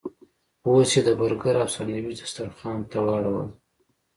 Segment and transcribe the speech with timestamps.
[0.67, 3.45] اوس یې د برګر او ساندویچ دسترخوان ته واړولو.